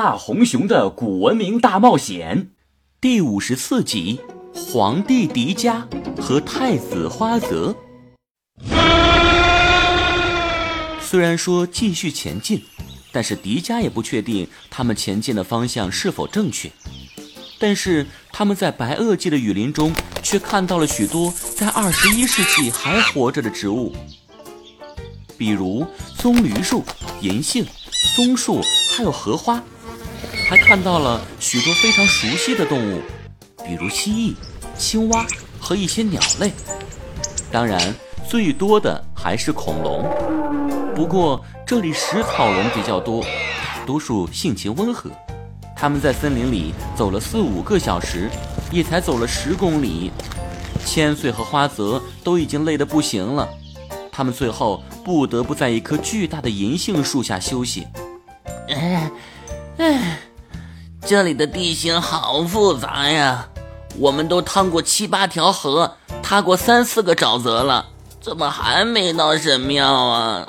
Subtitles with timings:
[0.00, 2.50] 大红熊的古文明大冒险
[3.00, 4.20] 第五十四集：
[4.54, 5.82] 皇帝迪迦
[6.22, 7.74] 和太子花泽。
[11.00, 12.62] 虽然说继续前进，
[13.10, 16.70] 但是迪迦也不确定他们前进的方向是否正确。
[17.58, 19.92] 但是他们在白垩纪的雨林中，
[20.22, 23.92] 却看到了许多在二十一世纪还活着的植物，
[25.36, 25.84] 比如
[26.16, 26.84] 棕榈树、
[27.20, 27.66] 银杏、
[28.14, 28.60] 松树，
[28.96, 29.60] 还有荷花。
[30.48, 33.02] 还看到了许多非常熟悉的动物，
[33.66, 34.34] 比如蜥蜴、
[34.78, 35.26] 青蛙
[35.60, 36.50] 和一些鸟类。
[37.52, 37.94] 当然，
[38.26, 40.08] 最多的还是恐龙。
[40.94, 43.22] 不过这里食草龙比较多，
[43.84, 45.10] 多数性情温和。
[45.76, 48.30] 他们在森林里走了四五个小时，
[48.72, 50.10] 也才走了十公里。
[50.82, 53.46] 千岁和花泽都已经累得不行了，
[54.10, 57.86] 他们最后不得不在一棵巨大的银杏树下休息。
[58.70, 59.10] 哎，
[59.76, 60.18] 哎。
[61.06, 63.48] 这里的地形好复杂呀，
[63.98, 67.86] 我们都趟过七八条河，踏过三四个沼泽了，
[68.20, 70.46] 怎么还没到神庙啊？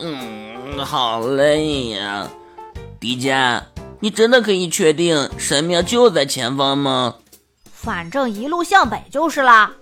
[0.00, 2.28] 嗯，好累呀。
[3.00, 3.62] 迪迦，
[4.00, 7.14] 你真的可以确定神庙就在前方吗？
[7.72, 9.72] 反正一路向北就是啦。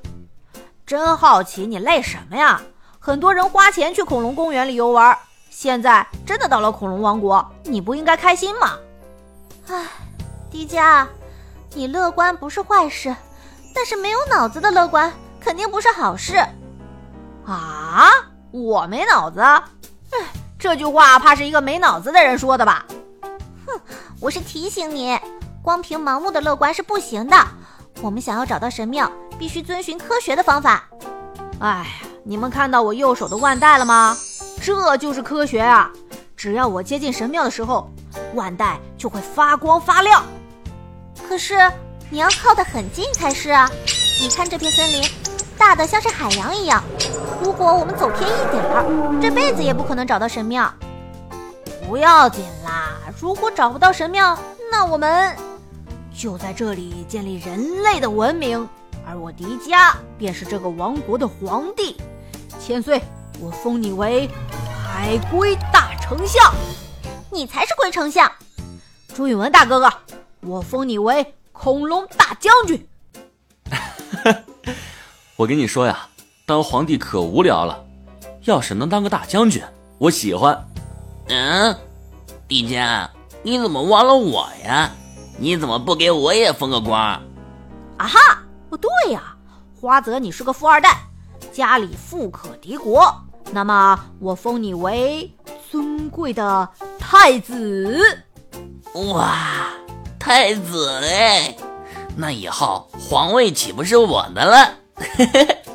[0.87, 2.63] 真好奇你累什么呀？
[3.01, 5.17] 很多人花钱去恐龙公园里游玩，
[5.51, 8.77] 现在真的到了恐龙王国，你不应该开心吗？
[9.69, 9.87] 唉。
[10.51, 11.07] 迪迦，
[11.75, 13.15] 你乐观不是坏事，
[13.75, 16.45] 但是没有脑子的乐观肯定不是好事。
[17.47, 18.11] 啊，
[18.51, 19.41] 我没脑子？
[19.41, 20.19] 哎，
[20.59, 22.85] 这句话怕是一个没脑子的人说的吧？
[23.67, 23.81] 哼，
[24.21, 25.19] 我是提醒你，
[25.63, 27.37] 光凭盲目的乐观是不行的。
[28.03, 30.85] 我们想要找到神庙，必须遵循科学的方法。
[31.61, 31.87] 哎呀，
[32.25, 34.17] 你们看到我右手的腕带了吗？
[34.61, 35.91] 这就是科学啊！
[36.37, 37.91] 只要我接近神庙的时候，
[38.35, 40.23] 腕带就会发光发亮。
[41.31, 41.55] 可是
[42.11, 43.71] 你要靠得很近才是啊！
[44.21, 45.09] 你看这片森林，
[45.57, 46.83] 大的像是海洋一样。
[47.41, 50.75] 如果我们走偏一点儿，这辈子也不可能找到神庙。
[51.87, 54.37] 不要紧啦，如果找不到神庙，
[54.73, 55.33] 那我们
[56.13, 58.69] 就在这里建立人类的文明，
[59.07, 61.97] 而我迪迦便是这个王国的皇帝。
[62.59, 63.01] 千岁，
[63.39, 64.29] 我封你为
[64.85, 66.53] 海龟大丞相。
[67.31, 68.29] 你才是龟丞相。
[69.15, 69.89] 朱允文大哥哥。
[70.41, 72.89] 我封你为恐龙大将军。
[75.37, 76.09] 我跟你说呀，
[76.47, 77.85] 当皇帝可无聊了，
[78.45, 79.63] 要是能当个大将军，
[79.99, 80.67] 我喜欢。
[81.29, 81.77] 嗯，
[82.49, 83.09] 迪迦，
[83.43, 84.91] 你怎么忘了我呀？
[85.39, 87.01] 你怎么不给我也封个官？
[87.01, 89.35] 啊哈，不对呀，
[89.81, 91.01] 花泽你是个富二代，
[91.53, 93.15] 家里富可敌国，
[93.53, 95.33] 那么我封你为
[95.71, 96.69] 尊贵的
[96.99, 98.25] 太子。
[99.15, 99.69] 哇！
[100.21, 101.57] 太子哎，
[102.15, 104.75] 那以后皇位岂不是我的了？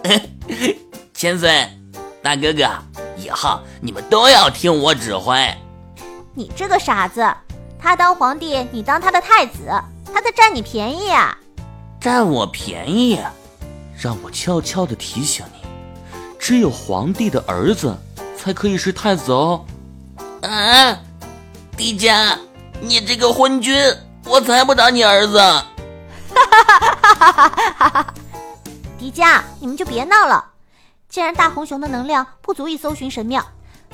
[1.15, 1.67] 千岁，
[2.21, 2.69] 大哥哥，
[3.17, 5.51] 以后你们都要听我指挥。
[6.35, 7.27] 你这个傻子，
[7.79, 9.67] 他当皇帝，你当他的太子，
[10.13, 11.35] 他在占你便宜啊！
[11.99, 13.19] 占我便宜？
[13.99, 15.67] 让我悄悄的提醒你，
[16.37, 17.97] 只有皇帝的儿子
[18.37, 19.65] 才可以是太子哦。
[20.43, 20.99] 啊，
[21.75, 22.37] 帝家，
[22.79, 23.75] 你这个昏君！
[24.25, 25.37] 我才不打你儿子！
[25.37, 25.65] 哈
[26.33, 28.13] 哈哈哈哈哈！
[28.97, 30.43] 迪迦，你们就别闹了。
[31.07, 33.45] 既然大红熊的能量不足以搜寻神庙，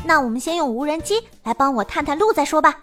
[0.05, 2.75] 那我们先用无人机来帮我探探路再说吧。